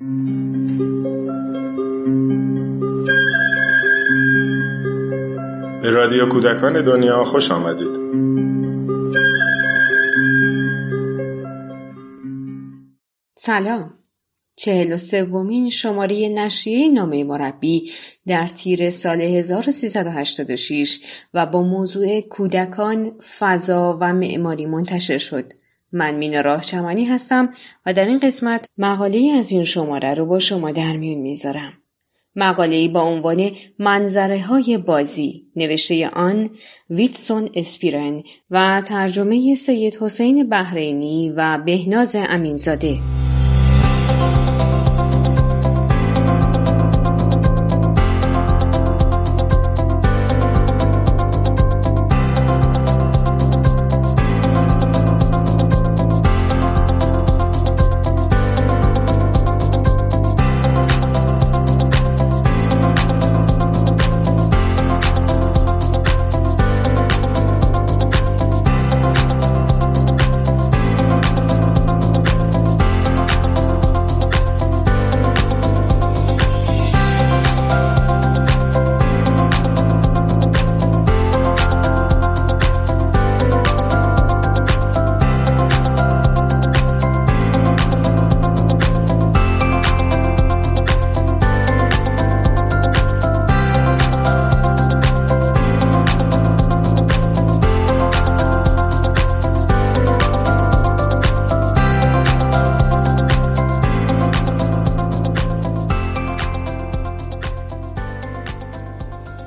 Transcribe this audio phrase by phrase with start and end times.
[0.00, 0.06] به
[5.90, 7.96] رادیو کودکان دنیا خوش آمدید
[13.38, 13.98] سلام
[14.56, 17.92] چهل و سومین شماره نشریه نامه مربی
[18.26, 20.98] در تیر سال 1386
[21.34, 25.52] و با موضوع کودکان، فضا و معماری منتشر شد.
[25.94, 27.48] من مینا راه چمنی هستم
[27.86, 31.72] و در این قسمت مقاله از این شماره رو با شما در میون می‌ذارم.
[32.36, 36.50] مقاله با عنوان منظره های بازی نوشته آن
[36.90, 42.98] ویتسون اسپیرن و ترجمه سید حسین بحرینی و بهناز امینزاده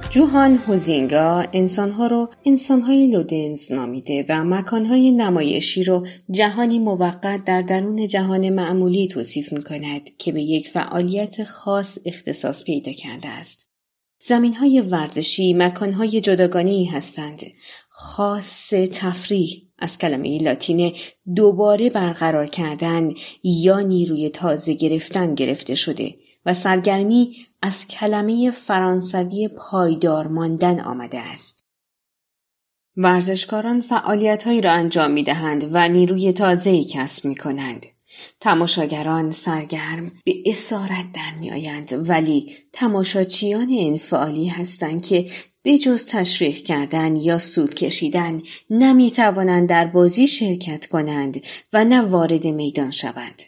[0.09, 8.07] جوهان هوزینگا انسانها رو انسانهای لودنز نامیده و مکانهای نمایشی رو جهانی موقت در درون
[8.07, 13.67] جهان معمولی توصیف می کند که به یک فعالیت خاص اختصاص پیدا کرده است.
[14.19, 17.41] زمین های ورزشی مکانهای جداگانه هستند.
[17.89, 20.93] خاص تفریح از کلمه لاتین
[21.35, 23.13] دوباره برقرار کردن
[23.43, 26.15] یا نیروی تازه گرفتن گرفته شده
[26.45, 31.65] و سرگرمی از کلمه فرانسوی پایدار ماندن آمده است.
[32.97, 37.85] ورزشکاران فعالیتهایی را انجام می دهند و نیروی تازه‌ای کسب می کنند.
[38.39, 45.25] تماشاگران سرگرم به اسارت در می آیند ولی تماشاچیان انفعالی هستند که
[45.61, 51.41] به جز تشریح کردن یا سود کشیدن نمی توانند در بازی شرکت کنند
[51.73, 53.41] و نه وارد میدان شوند.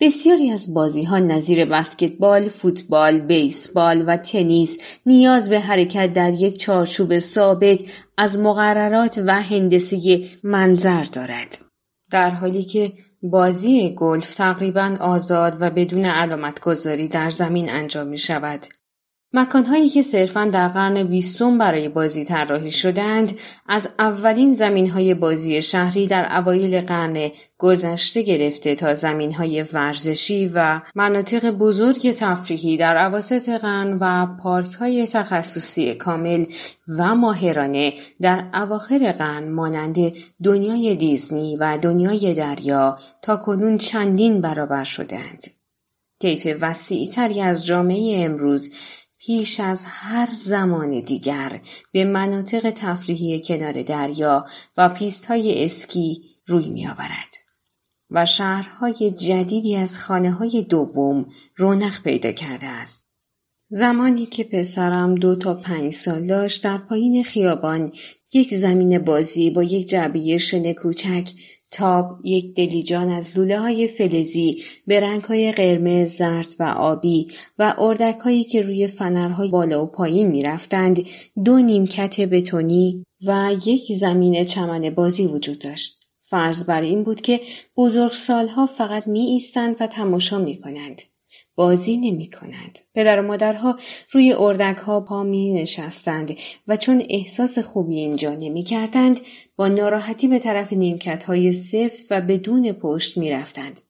[0.00, 6.58] بسیاری از بازی ها نظیر بسکتبال، فوتبال، بیسبال و تنیس نیاز به حرکت در یک
[6.58, 7.78] چارچوب ثابت
[8.18, 11.58] از مقررات و هندسه منظر دارد.
[12.10, 18.18] در حالی که بازی گلف تقریبا آزاد و بدون علامت گذاری در زمین انجام می
[18.18, 18.66] شود.
[19.32, 26.06] مکانهایی که صرفا در قرن بیستم برای بازی طراحی شدند از اولین زمینهای بازی شهری
[26.06, 33.98] در اوایل قرن گذشته گرفته تا زمینهای ورزشی و مناطق بزرگ تفریحی در عواسط قرن
[34.00, 36.44] و پارکهای تخصصی کامل
[36.88, 39.96] و ماهرانه در اواخر قرن مانند
[40.44, 45.44] دنیای دیزنی و دنیای دریا تا کنون چندین برابر شدند.
[46.20, 48.70] طیف وسیعتری از جامعه امروز
[49.20, 51.60] پیش از هر زمان دیگر
[51.92, 54.44] به مناطق تفریحی کنار دریا
[54.76, 57.34] و پیست های اسکی روی می آورد.
[58.10, 61.26] و شهرهای جدیدی از خانه های دوم
[61.56, 63.06] رونق پیدا کرده است.
[63.68, 67.92] زمانی که پسرم دو تا پنج سال داشت در پایین خیابان
[68.32, 71.30] یک زمین بازی با یک جعبه شن کوچک
[71.70, 77.26] تاب یک دلیجان از لوله های فلزی به رنگ های قرمز، زرد و آبی
[77.58, 81.06] و اردک هایی که روی فنرهای بالا و پایین می رفتند
[81.44, 86.00] دو نیمکت بتونی و یک زمین چمن بازی وجود داشت.
[86.22, 87.40] فرض بر این بود که
[87.76, 91.02] بزرگ سالها فقط می ایستند و تماشا می کنند.
[91.54, 92.78] بازی نمی کنند.
[92.94, 93.78] پدر و مادرها
[94.10, 96.36] روی اردک ها پا می نشستند
[96.68, 99.20] و چون احساس خوبی اینجا نمی کردند
[99.56, 103.80] با ناراحتی به طرف نیمکت های سفت و بدون پشت می رفتند.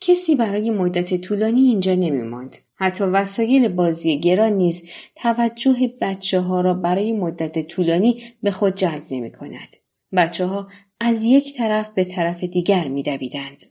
[0.00, 2.56] کسی برای مدت طولانی اینجا نمی ماند.
[2.78, 9.02] حتی وسایل بازی گران نیز توجه بچه ها را برای مدت طولانی به خود جلب
[9.10, 9.76] نمی کند.
[10.12, 10.66] بچه ها
[11.00, 13.62] از یک طرف به طرف دیگر می دویدند.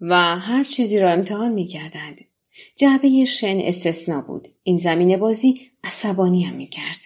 [0.00, 2.20] و هر چیزی را امتحان می کردند.
[2.76, 4.48] جعبه شن استثنا بود.
[4.62, 5.54] این زمین بازی
[5.84, 7.00] عصبانی هم می کرد.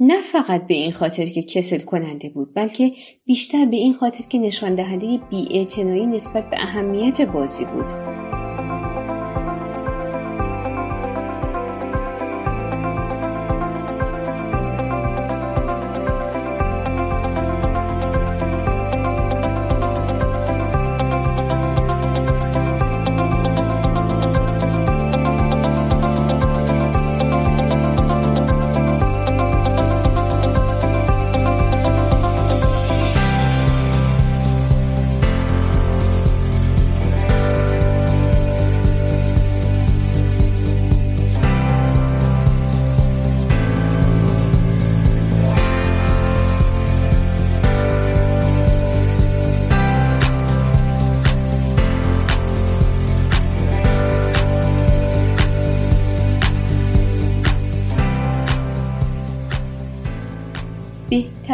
[0.00, 2.92] نه فقط به این خاطر که کسل کننده بود بلکه
[3.24, 5.18] بیشتر به این خاطر که نشان دهنده
[6.06, 8.27] نسبت به اهمیت بازی بود.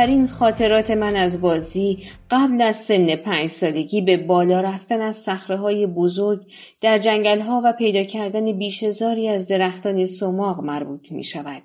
[0.05, 1.99] بهترین خاطرات من از بازی
[2.31, 7.63] قبل از سن پنج سالگی به بالا رفتن از صخره های بزرگ در جنگل ها
[7.65, 11.63] و پیدا کردن بیشزاری از درختان سماق مربوط می شود.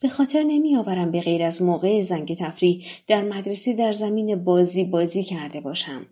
[0.00, 4.84] به خاطر نمی آورم به غیر از موقع زنگ تفریح در مدرسه در زمین بازی
[4.84, 6.06] بازی کرده باشم.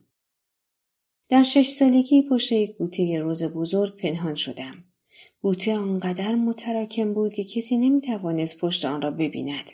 [1.29, 4.85] در شش سالگی پشت یک بوته روز بزرگ پنهان شدم.
[5.41, 9.71] بوته آنقدر متراکم بود که کسی نمی توانست پشت آن را ببیند.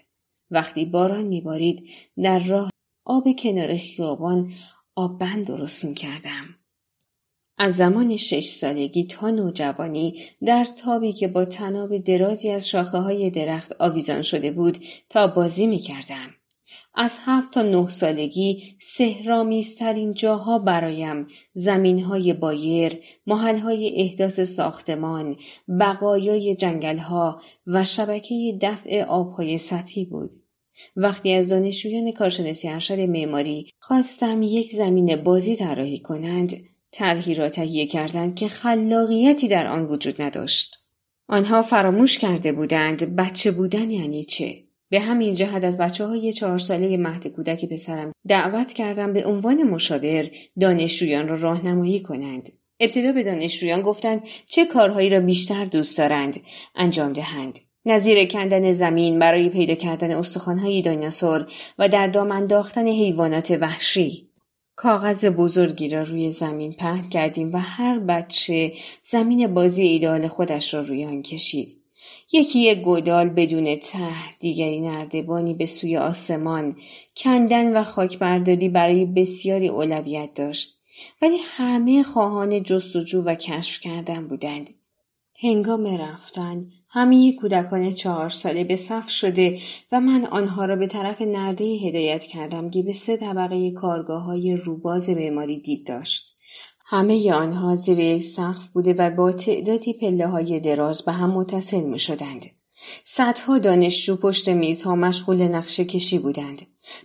[0.50, 1.90] وقتی باران میبارید
[2.22, 2.70] در راه
[3.04, 4.52] آب کنار خیابان
[4.94, 6.58] آب بند درست می کردم.
[7.58, 13.30] از زمان شش سالگی تا نوجوانی در تابی که با تناب درازی از شاخه های
[13.30, 16.34] درخت آویزان شده بود تا بازی می کردم.
[16.94, 25.36] از هفت تا نه سالگی سهرامیزترین جاها برایم زمینهای بایر، محلهای احداث ساختمان،
[25.80, 30.30] بقایای جنگلها و شبکه دفع آبهای سطحی بود.
[30.96, 36.52] وقتی از دانشجویان کارشناسی ارشد معماری خواستم یک زمین بازی طراحی کنند
[36.90, 40.78] طرحی را تهیه کردند که خلاقیتی در آن وجود نداشت
[41.28, 44.63] آنها فراموش کرده بودند بچه بودن یعنی چه
[44.94, 49.62] به همین جهت از بچه های چهار ساله مهد کودک پسرم دعوت کردم به عنوان
[49.62, 50.30] مشاور
[50.60, 52.48] دانشجویان را راهنمایی کنند.
[52.80, 56.40] ابتدا به دانشجویان گفتند چه کارهایی را بیشتر دوست دارند
[56.74, 57.58] انجام دهند.
[57.86, 61.46] نظیر کندن زمین برای پیدا کردن استخوانهای دایناسور
[61.78, 64.28] و در دام انداختن حیوانات وحشی.
[64.76, 70.80] کاغذ بزرگی را روی زمین پهن کردیم و هر بچه زمین بازی ایدال خودش را
[70.80, 71.83] روی آن کشید.
[72.36, 76.76] یکی یک گودال بدون ته دیگری نردبانی به سوی آسمان.
[77.16, 80.76] کندن و خاکبرداری برای بسیاری اولویت داشت.
[81.22, 84.70] ولی همه خواهان جستجو و کشف کردن بودند.
[85.40, 89.58] هنگام رفتن همه کودکان چهار ساله به صف شده
[89.92, 94.56] و من آنها را به طرف نرده هدایت کردم که به سه طبقه کارگاه های
[94.56, 96.33] روباز معماری دید داشت.
[96.86, 101.80] همه آنها زیر یک سقف بوده و با تعدادی پله های دراز به هم متصل
[101.80, 102.46] می شدند.
[103.04, 106.62] صدها دانشجو پشت میزها مشغول نقشه کشی بودند.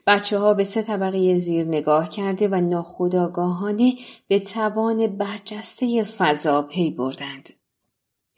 [0.08, 3.94] بچه ها به سه طبقه زیر نگاه کرده و ناخداگاهانه
[4.28, 7.50] به توان برجسته فضا پی بردند.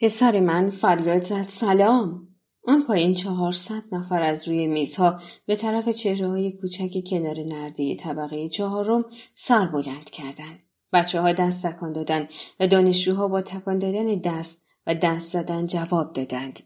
[0.02, 2.28] پسر من فریاد زد سلام
[2.68, 8.50] آن پایین چهارصد نفر از روی میزها به طرف چهره های کوچک کنار نرده طبقه
[8.50, 9.02] چهارم
[9.36, 10.60] سر بلند کردند
[10.94, 12.30] بچه ها دست تکان دادند
[12.60, 16.60] و دانشجوها با تکان دادن دست و دست زدن جواب دادند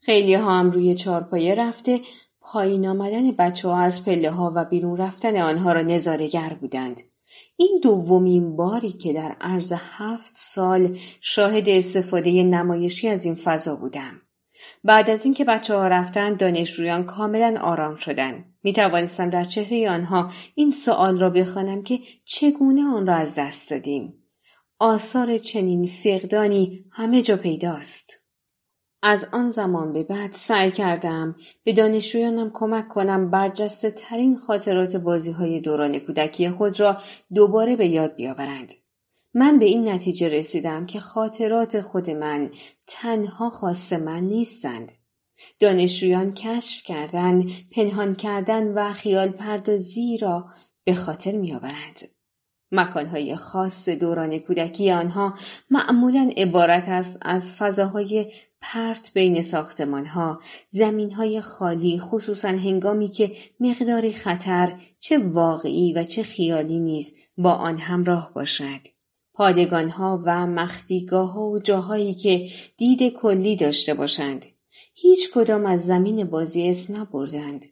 [0.00, 2.00] خیلی ها هم روی چهارپایه رفته
[2.40, 7.00] پایین آمدن بچه ها از پله ها و بیرون رفتن آنها را نظارگر بودند.
[7.56, 14.20] این دومین باری که در عرض هفت سال شاهد استفاده نمایشی از این فضا بودم.
[14.84, 18.47] بعد از اینکه بچه ها رفتن دانشجویان کاملا آرام شدند.
[18.62, 23.70] می توانستم در چهره آنها این سوال را بخوانم که چگونه آن را از دست
[23.70, 24.14] دادیم.
[24.78, 28.18] آثار چنین فقدانی همه جا پیداست.
[29.02, 35.30] از آن زمان به بعد سعی کردم به دانشجویانم کمک کنم برجسته ترین خاطرات بازی
[35.30, 36.96] های دوران کودکی خود را
[37.34, 38.72] دوباره به یاد بیاورند.
[39.34, 42.50] من به این نتیجه رسیدم که خاطرات خود من
[42.86, 44.92] تنها خاص من نیستند.
[45.58, 50.46] دانشجویان کشف کردن، پنهان کردن و خیال پردازی را
[50.84, 52.00] به خاطر میآورند.
[52.72, 55.34] مکانهای خاص دوران کودکی آنها
[55.70, 64.80] معمولا عبارت است از فضاهای پرت بین ساختمانها، زمینهای خالی خصوصا هنگامی که مقداری خطر
[64.98, 68.80] چه واقعی و چه خیالی نیز با آن همراه باشد.
[69.34, 74.46] پادگانها و مخفیگاه ها و جاهایی که دید کلی داشته باشند.
[74.94, 77.66] هیچ کدام از زمین بازی اسم نبردند.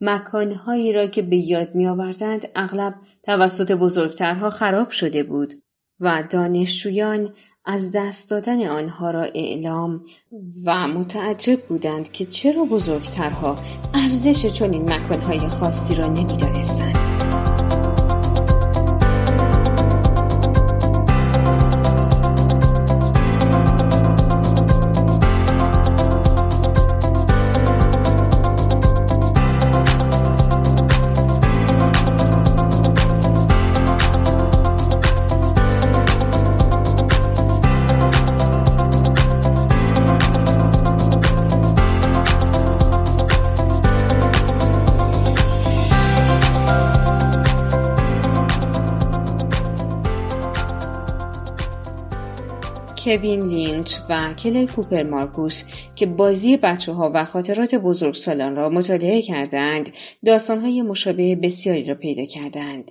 [0.00, 5.54] مکانهایی را که به یاد می آوردند اغلب توسط بزرگترها خراب شده بود
[6.00, 7.34] و دانشجویان
[7.64, 10.04] از دست دادن آنها را اعلام
[10.66, 13.58] و متعجب بودند که چرا بزرگترها
[13.94, 17.15] ارزش چنین مکانهای خاصی را نمی‌دانستند.
[53.06, 55.64] کوین لینچ و کلر کوپر مارکوس
[55.96, 59.90] که بازی بچه ها و خاطرات بزرگسالان را مطالعه کردند
[60.24, 62.90] داستان های مشابه بسیاری را پیدا کردند.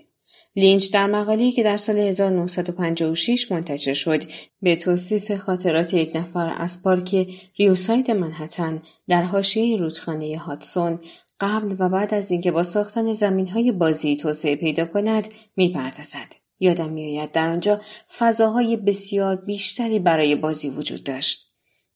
[0.56, 4.24] لینچ در مقاله‌ای که در سال 1956 منتشر شد
[4.62, 7.28] به توصیف خاطرات یک نفر از پارک
[7.60, 11.00] ریوساید منهتن در حاشیه رودخانه هادسون
[11.40, 17.32] قبل و بعد از اینکه با ساختن زمینهای بازی توسعه پیدا کند می‌پردازد یادم میآید
[17.32, 17.78] در آنجا
[18.18, 21.52] فضاهای بسیار بیشتری برای بازی وجود داشت.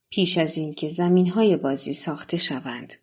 [0.10, 2.94] پیش از اینکه زمینهای بازی ساخته شوند.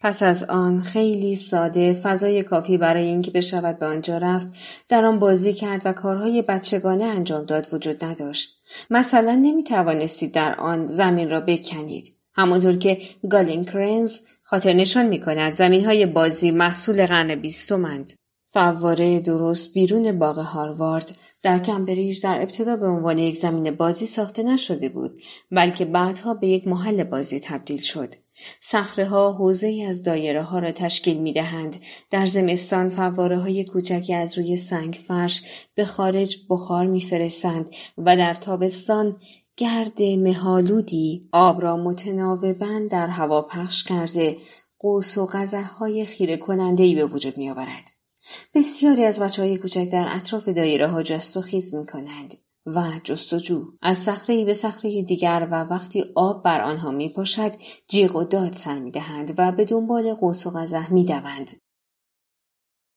[0.00, 4.48] پس از آن خیلی ساده فضای کافی برای اینکه بشود به آنجا رفت
[4.88, 8.60] در آن بازی کرد و کارهای بچگانه انجام داد وجود نداشت.
[8.90, 12.14] مثلا نمی توانستید در آن زمین را بکنید.
[12.34, 12.98] همانطور که
[13.30, 18.12] گالین کرنز خاطر نشان می کند زمین های بازی محصول قرن بیستمند
[18.54, 24.42] فواره درست بیرون باغ هاروارد در کمبریج در ابتدا به عنوان یک زمین بازی ساخته
[24.42, 25.18] نشده بود
[25.50, 28.14] بلکه بعدها به یک محل بازی تبدیل شد
[28.60, 31.76] صخره ها حوزه ای از دایره ها را تشکیل می دهند.
[32.10, 35.42] در زمستان فواره های کوچکی از روی سنگ فرش
[35.74, 39.16] به خارج بخار می فرستند و در تابستان
[39.56, 44.34] گرد مهالودی آب را متناوبا در هوا پخش کرده
[44.78, 45.26] قوس و
[45.78, 47.93] های خیره کننده به وجود می آورد.
[48.54, 52.34] بسیاری از بچه های کوچک در اطراف دایره ها جست و خیز می کنند.
[52.66, 57.52] و جستجو از صخره به صخره دیگر و وقتی آب بر آنها می پاشد
[57.88, 61.50] جیغ و داد سر می دهند و به دنبال قوس و قزح می دوند.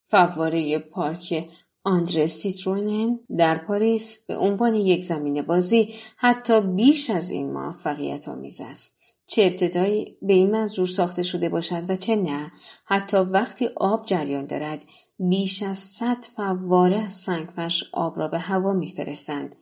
[0.06, 1.52] فواره پارک
[1.84, 8.62] آندره سیترونن در پاریس به عنوان یک زمین بازی حتی بیش از این موفقیت آمیز
[8.62, 8.97] است.
[9.28, 12.52] چه ابتدایی به این منظور ساخته شده باشد و چه نه
[12.86, 14.86] حتی وقتی آب جریان دارد
[15.20, 19.56] بیش از صد فواره از سنگفرش آب را به هوا میفرستند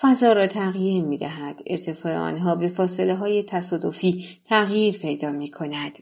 [0.00, 1.60] فضا را تغییر می دهد.
[1.66, 5.98] ارتفاع آنها به فاصله های تصادفی تغییر پیدا می کند.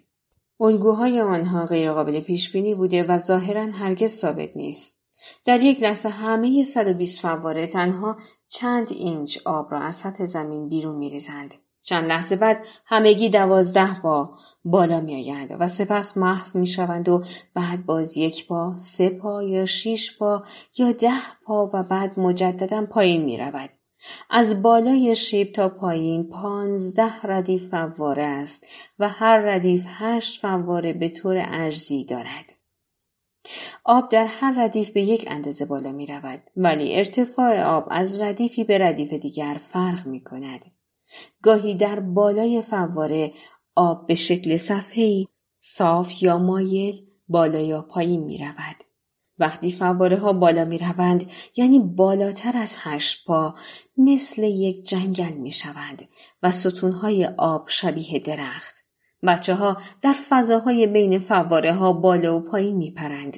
[0.60, 4.98] الگوهای آنها غیرقابل پیش بینی بوده و ظاهرا هرگز ثابت نیست.
[5.44, 8.16] در یک لحظه همه 120 فواره تنها
[8.48, 11.54] چند اینچ آب را از سطح زمین بیرون می ریزند.
[11.88, 14.30] چند لحظه بعد همگی دوازده با
[14.64, 17.20] بالا می آیند و سپس محو می شوند و
[17.54, 20.42] بعد باز یک پا، سه پا یا شیش پا
[20.78, 23.70] یا ده پا و بعد مجددا پایین می رود.
[24.30, 28.66] از بالای شیب تا پایین پانزده ردیف فواره است
[28.98, 32.54] و هر ردیف هشت فواره به طور ارزی دارد.
[33.84, 38.64] آب در هر ردیف به یک اندازه بالا می رود ولی ارتفاع آب از ردیفی
[38.64, 40.77] به ردیف دیگر فرق می کند.
[41.42, 43.32] گاهی در بالای فواره
[43.74, 45.26] آب به شکل صفحه‌ای
[45.60, 48.76] صاف یا مایل بالا یا پایین می رود.
[49.38, 53.54] وقتی فواره ها بالا می روند یعنی بالاتر از هشت پا
[53.96, 56.08] مثل یک جنگل می شوند
[56.42, 58.84] و ستونهای آب شبیه درخت.
[59.26, 63.36] بچه ها در فضاهای بین فواره ها بالا و پایین می پرند.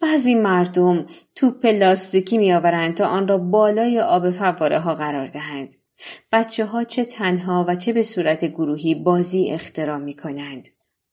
[0.00, 5.74] بعضی مردم توپ لاستیکی می آورند تا آن را بالای آب فواره ها قرار دهند.
[6.32, 10.68] بچه ها چه تنها و چه به صورت گروهی بازی اختراع می کنند.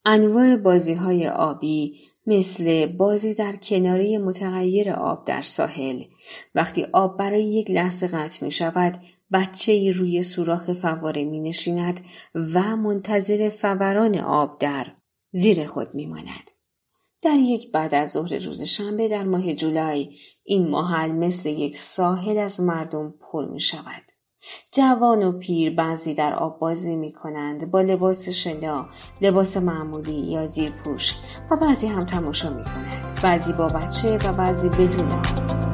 [0.06, 1.90] انواع بازی های آبی
[2.28, 6.04] مثل بازی در کناره متغیر آب در ساحل
[6.56, 8.98] وقتی آب برای یک لحظه قطع می شود
[9.34, 12.00] بچه ای روی سوراخ فواره می نشیند
[12.36, 14.88] و منتظر فوران آب در
[15.32, 16.52] زیر خود می ماند.
[17.22, 22.38] در یک بعد از ظهر روز شنبه در ماه جولای این محل مثل یک ساحل
[22.38, 24.11] از مردم پر می شود.
[24.72, 28.86] جوان و پیر بعضی در آب بازی می کنند با لباس شنا،
[29.22, 31.16] لباس معمولی یا زیرپوش
[31.52, 33.20] و بعضی هم تماشا می کنند.
[33.24, 35.71] بعضی با بچه و بعضی بدون آب.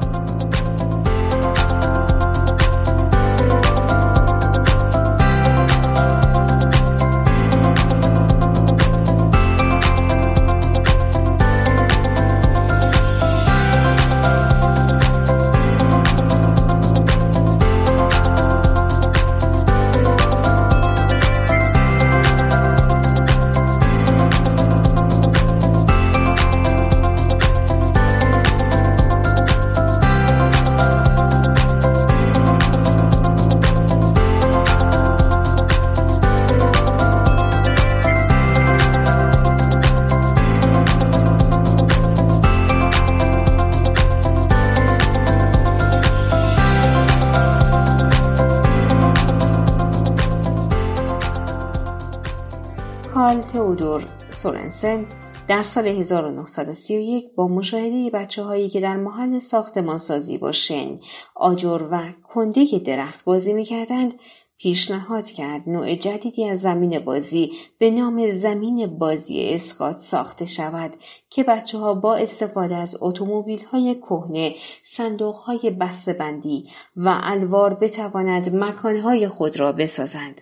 [54.38, 55.06] سورنسن
[55.48, 60.96] در سال 1931 با مشاهده بچه هایی که در محل ساختمانسازی با شن،
[61.36, 64.13] آجر و کنده درخت بازی می کردند
[64.58, 70.94] پیشنهاد کرد نوع جدیدی از زمین بازی به نام زمین بازی اسقاط ساخته شود
[71.29, 75.77] که بچه ها با استفاده از اتومبیل های کهنه، صندوق های
[76.20, 76.65] بندی
[76.96, 80.41] و الوار بتواند مکان های خود را بسازند.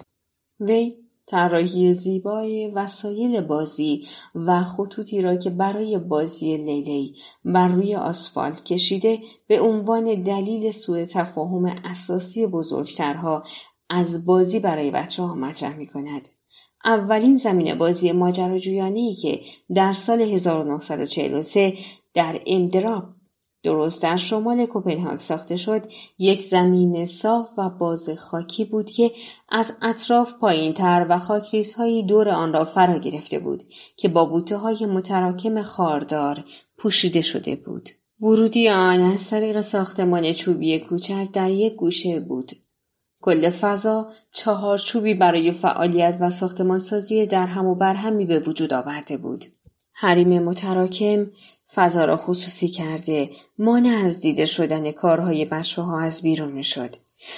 [0.59, 7.15] وی طراحی زیبای وسایل بازی و خطوطی را که برای بازی لیلی
[7.45, 13.41] بر روی آسفالت کشیده به عنوان دلیل سوء تفاهم اساسی بزرگترها
[13.89, 16.27] از بازی برای بچه ها مطرح می کند.
[16.85, 19.41] اولین زمین بازی ماجراجویانه که
[19.75, 21.73] در سال 1943
[22.13, 23.14] در اندراپ
[23.65, 25.81] درست در شمال کوپنهاگ ساخته شد
[26.19, 29.11] یک زمین صاف و باز خاکی بود که
[29.49, 31.19] از اطراف پایین تر و
[31.77, 33.63] های دور آن را فرا گرفته بود
[33.97, 36.43] که با بوته های متراکم خاردار
[36.77, 37.89] پوشیده شده بود.
[38.21, 42.51] ورودی آن از طریق ساختمان چوبی کوچک در یک گوشه بود.
[43.21, 49.45] کل فضا چهارچوبی برای فعالیت و ساختمانسازی در هم و برهمی به وجود آورده بود.
[49.93, 51.27] حریم متراکم
[51.75, 53.29] فضا را خصوصی کرده
[53.59, 56.95] مانع از دیده شدن کارهای بچه ها از بیرون می شد.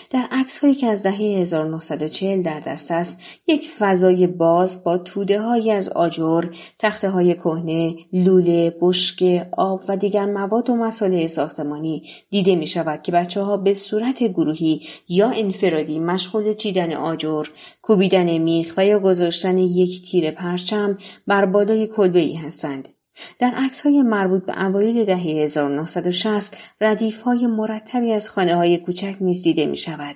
[0.09, 5.41] در عکس هایی که از دهه 1940 در دست است یک فضای باز با توده
[5.41, 6.43] های از آجر،
[6.79, 13.01] تخته های کهنه، لوله، بشکه، آب و دیگر مواد و مساله ساختمانی دیده می شود
[13.01, 17.47] که بچه ها به صورت گروهی یا انفرادی مشغول چیدن آجر،
[17.81, 20.97] کوبیدن میخ و یا گذاشتن یک تیر پرچم
[21.27, 22.96] بر بالای کلبه ای هستند.
[23.39, 29.15] در عکس های مربوط به اوایل دهه 1960 ردیف های مرتبی از خانه های کوچک
[29.21, 30.15] نیز دیده می شود.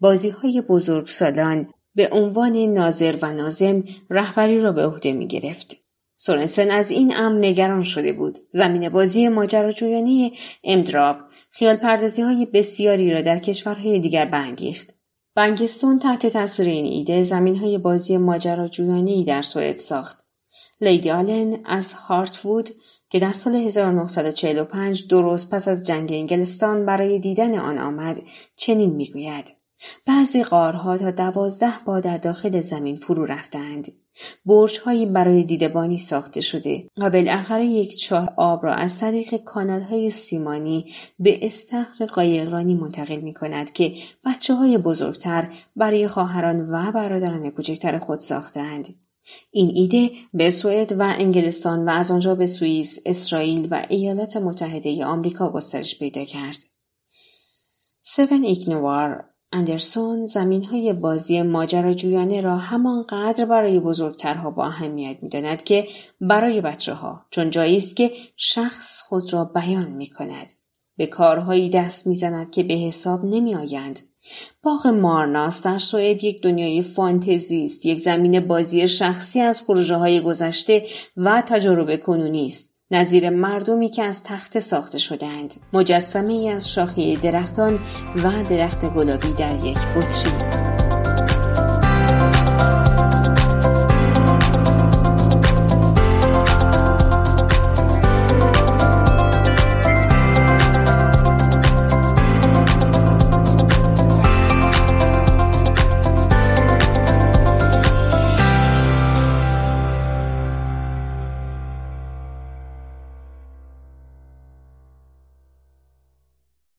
[0.00, 5.76] بازی های بزرگ سالان به عنوان ناظر و نازم رهبری را به عهده می گرفت.
[6.16, 8.38] سورنسن از این امر نگران شده بود.
[8.50, 10.32] زمین بازی ماجراجویانه
[10.64, 11.16] امدراب
[11.50, 14.94] خیال پردازی های بسیاری را در کشورهای دیگر برانگیخت.
[15.34, 20.19] بنگستون تحت تاثیر این ایده زمین های بازی ماجراجویانه در سوئد ساخت.
[20.80, 22.70] لیدی آلن از هارتوود
[23.10, 28.20] که در سال 1945 درست پس از جنگ انگلستان برای دیدن آن آمد
[28.56, 29.60] چنین می‌گوید
[30.06, 33.88] بعضی قارها تا دوازده با در داخل زمین فرو رفتند.
[34.46, 40.84] برجهایی برای دیدبانی ساخته شده و بالاخره یک چاه آب را از طریق کانالهای سیمانی
[41.18, 47.98] به استخر قایقرانی منتقل می کند که بچه های بزرگتر برای خواهران و برادران کوچکتر
[47.98, 48.94] خود ساختند.
[49.50, 55.04] این ایده به سوئد و انگلستان و از آنجا به سوئیس، اسرائیل و ایالات متحده
[55.04, 56.56] آمریکا گسترش پیدا کرد.
[58.02, 65.86] سون ایگنوار اندرسون زمین های بازی ماجراجویانه را همانقدر برای بزرگترها با اهمیت می‌داند که
[66.20, 70.52] برای بچه ها چون جایی است که شخص خود را بیان می کند.
[70.96, 74.00] به کارهایی دست می‌زند که به حساب نمی آیند
[74.62, 77.86] باغ مارناس در سوئد یک دنیای فانتزی است.
[77.86, 80.84] یک زمین بازی شخصی از پروژه های گذشته
[81.16, 82.70] و تجربه کنونی است.
[82.90, 85.54] نظیر مردمی که از تخت ساخته شدهاند.
[85.72, 87.74] مجسمه ای از شاخه درختان
[88.24, 90.69] و درخت گلابی در یک بطری.